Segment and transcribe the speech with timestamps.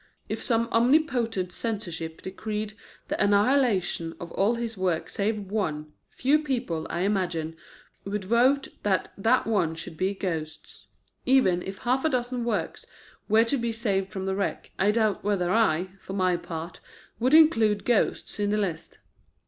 [0.27, 2.73] If some omnipotent Censorship decreed
[3.07, 7.55] the annihilation of all his works save one, few people, I imagine,
[8.03, 10.87] would vote that that one should be Ghosts.
[11.27, 12.83] Even if half a dozen works
[13.29, 16.79] were to be saved from the wreck, I doubt whether I, for my part,
[17.19, 18.97] would include Ghosts in the list.